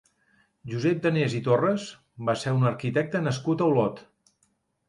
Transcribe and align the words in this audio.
Josep 0.71 1.03
Danés 1.03 1.35
i 1.39 1.41
Torras 1.49 1.85
va 2.31 2.37
ser 2.45 2.57
un 2.61 2.67
arquitecte 2.71 3.23
nascut 3.29 3.63
a 3.67 3.73
Olot. 3.75 4.03